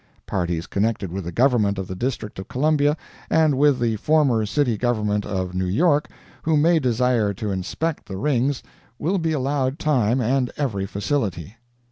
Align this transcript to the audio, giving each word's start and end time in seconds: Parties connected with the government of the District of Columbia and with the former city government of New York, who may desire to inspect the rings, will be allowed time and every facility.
Parties 0.25 0.65
connected 0.65 1.11
with 1.11 1.25
the 1.25 1.31
government 1.31 1.77
of 1.77 1.87
the 1.87 1.93
District 1.95 2.39
of 2.39 2.47
Columbia 2.47 2.97
and 3.29 3.55
with 3.55 3.77
the 3.77 3.97
former 3.97 4.47
city 4.47 4.75
government 4.75 5.27
of 5.27 5.53
New 5.53 5.67
York, 5.67 6.09
who 6.41 6.57
may 6.57 6.79
desire 6.79 7.35
to 7.35 7.51
inspect 7.51 8.07
the 8.07 8.17
rings, 8.17 8.63
will 8.97 9.19
be 9.19 9.31
allowed 9.31 9.77
time 9.77 10.19
and 10.19 10.51
every 10.57 10.87
facility. 10.87 11.55